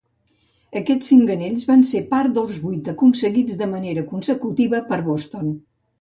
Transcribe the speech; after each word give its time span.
Aquests 0.79 1.09
cinc 1.11 1.33
anells 1.33 1.67
van 1.71 1.83
ser 1.89 2.01
part 2.13 2.33
dels 2.37 2.57
vuit 2.63 2.89
aconseguits 2.95 3.61
de 3.61 3.69
manera 3.75 4.07
consecutiva 4.15 4.81
per 4.89 5.01
Boston. 5.13 5.55